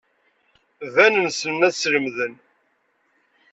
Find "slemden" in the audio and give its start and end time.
1.81-2.33